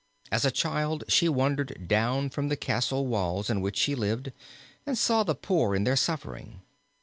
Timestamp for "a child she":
0.45-1.29